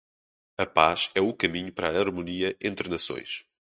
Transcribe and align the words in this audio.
A 0.57 0.65
paz 0.65 1.11
é 1.13 1.21
o 1.21 1.31
caminho 1.31 1.71
para 1.71 1.87
a 1.87 1.95
harmonia 1.99 2.57
entre 2.59 2.89
nações. 2.89 3.45